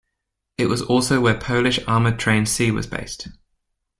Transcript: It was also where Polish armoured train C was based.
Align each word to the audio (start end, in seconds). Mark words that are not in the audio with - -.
It 0.57 0.65
was 0.65 0.81
also 0.81 1.21
where 1.21 1.37
Polish 1.37 1.79
armoured 1.85 2.17
train 2.17 2.47
C 2.47 2.71
was 2.71 2.87
based. 2.87 3.27